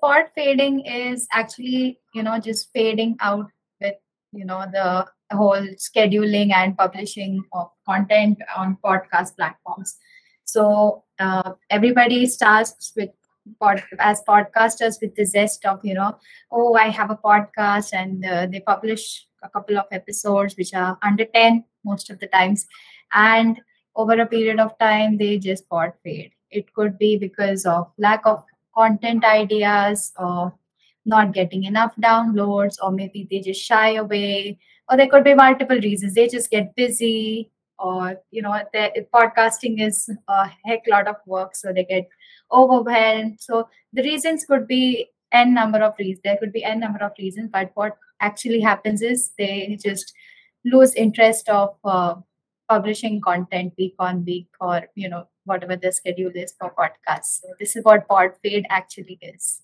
pod 0.00 0.26
fading 0.34 0.80
is 0.86 1.26
actually, 1.32 2.00
you 2.14 2.22
know, 2.22 2.38
just 2.38 2.72
fading 2.72 3.16
out 3.20 3.46
with, 3.80 3.94
you 4.32 4.44
know, 4.44 4.64
the 4.72 5.06
whole 5.36 5.66
scheduling 5.76 6.52
and 6.52 6.76
publishing 6.76 7.42
of 7.52 7.70
content 7.86 8.38
on 8.56 8.78
podcast 8.84 9.36
platforms. 9.36 9.96
So 10.44 11.04
uh, 11.18 11.52
everybody 11.70 12.26
starts 12.26 12.92
with 12.96 13.10
pod, 13.60 13.82
as 13.98 14.22
podcasters 14.26 15.00
with 15.00 15.14
the 15.14 15.24
zest 15.24 15.64
of 15.66 15.80
you 15.84 15.94
know, 15.94 16.18
oh, 16.50 16.74
I 16.74 16.88
have 16.88 17.10
a 17.10 17.16
podcast, 17.16 17.92
and 17.92 18.24
uh, 18.24 18.46
they 18.46 18.60
publish 18.60 19.26
a 19.42 19.48
couple 19.48 19.78
of 19.78 19.84
episodes 19.90 20.56
which 20.56 20.74
are 20.74 20.98
under 21.02 21.24
ten 21.24 21.64
most 21.84 22.10
of 22.10 22.18
the 22.18 22.26
times, 22.26 22.66
and 23.12 23.60
over 23.96 24.18
a 24.20 24.26
period 24.26 24.60
of 24.60 24.78
time 24.78 25.18
they 25.18 25.38
just 25.38 25.68
pod 25.68 25.92
fade. 26.02 26.32
It 26.50 26.72
could 26.72 26.98
be 26.98 27.18
because 27.18 27.66
of 27.66 27.92
lack 27.98 28.22
of 28.24 28.44
content 28.78 29.24
ideas 29.24 30.12
or 30.18 30.54
not 31.04 31.32
getting 31.32 31.64
enough 31.64 31.94
downloads, 31.96 32.76
or 32.82 32.90
maybe 32.92 33.26
they 33.30 33.40
just 33.40 33.62
shy 33.62 33.94
away, 33.94 34.58
or 34.88 34.96
there 34.96 35.08
could 35.08 35.24
be 35.24 35.34
multiple 35.34 35.80
reasons. 35.80 36.14
They 36.14 36.28
just 36.28 36.50
get 36.50 36.74
busy, 36.76 37.50
or 37.78 38.20
you 38.30 38.42
know, 38.42 38.60
the, 38.72 39.06
podcasting 39.14 39.80
is 39.86 40.10
a 40.28 40.50
heck 40.64 40.82
lot 40.88 41.08
of 41.08 41.16
work, 41.26 41.56
so 41.56 41.72
they 41.72 41.84
get 41.84 42.08
overwhelmed. 42.52 43.40
So 43.40 43.68
the 43.92 44.02
reasons 44.02 44.44
could 44.44 44.66
be 44.66 45.08
n 45.32 45.54
number 45.54 45.78
of 45.78 45.94
reasons. 45.98 46.20
There 46.24 46.36
could 46.36 46.52
be 46.52 46.64
n 46.64 46.80
number 46.80 47.02
of 47.02 47.12
reasons, 47.18 47.50
but 47.52 47.70
what 47.74 47.96
actually 48.20 48.60
happens 48.60 49.02
is 49.02 49.30
they 49.38 49.78
just 49.82 50.12
lose 50.64 50.94
interest 50.94 51.48
of 51.48 51.76
uh, 51.84 52.14
publishing 52.68 53.20
content 53.20 53.72
week 53.78 53.94
on 53.98 54.24
week, 54.24 54.48
or 54.60 54.88
you 54.94 55.08
know 55.08 55.28
whatever 55.44 55.76
the 55.76 55.92
schedule 55.92 56.32
is 56.34 56.54
for 56.58 56.72
podcasts. 56.74 57.40
So 57.42 57.48
this 57.58 57.76
is 57.76 57.84
what 57.84 58.08
pod 58.08 58.32
fade 58.42 58.66
actually 58.70 59.18
is. 59.22 59.62